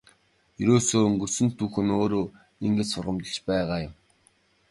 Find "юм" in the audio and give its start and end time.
3.87-3.93